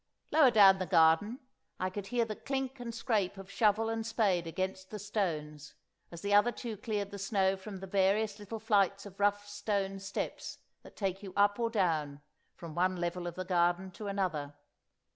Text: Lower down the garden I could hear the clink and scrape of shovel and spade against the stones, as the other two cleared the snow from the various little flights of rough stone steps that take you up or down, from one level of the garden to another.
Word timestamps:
Lower 0.31 0.49
down 0.49 0.79
the 0.79 0.87
garden 0.87 1.41
I 1.79 1.91
could 1.91 2.07
hear 2.07 2.25
the 2.25 2.35
clink 2.35 2.79
and 2.79 2.91
scrape 2.91 3.37
of 3.37 3.51
shovel 3.51 3.87
and 3.87 4.03
spade 4.03 4.47
against 4.47 4.89
the 4.89 4.97
stones, 4.97 5.75
as 6.09 6.23
the 6.23 6.33
other 6.33 6.51
two 6.51 6.75
cleared 6.75 7.11
the 7.11 7.19
snow 7.19 7.55
from 7.55 7.77
the 7.81 7.85
various 7.85 8.39
little 8.39 8.57
flights 8.57 9.05
of 9.05 9.19
rough 9.19 9.47
stone 9.47 9.99
steps 9.99 10.57
that 10.81 10.95
take 10.95 11.21
you 11.21 11.33
up 11.37 11.59
or 11.59 11.69
down, 11.69 12.21
from 12.55 12.73
one 12.73 12.95
level 12.95 13.27
of 13.27 13.35
the 13.35 13.45
garden 13.45 13.91
to 13.91 14.07
another. 14.07 14.55